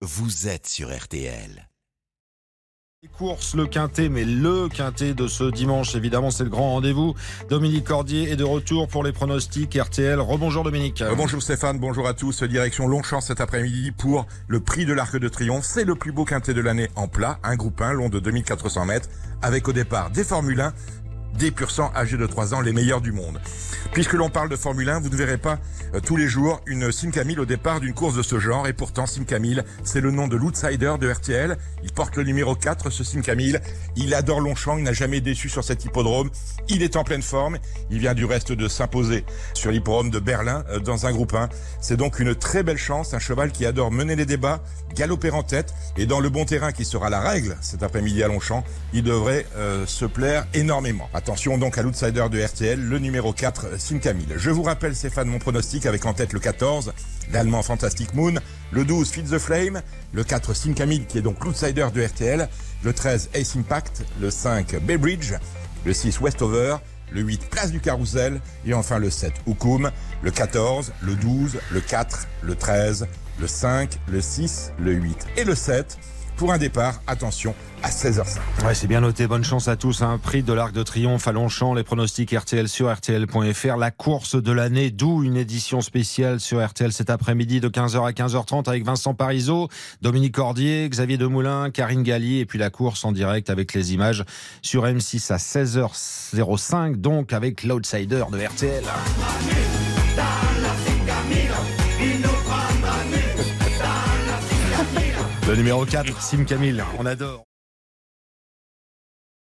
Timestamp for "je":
54.36-54.50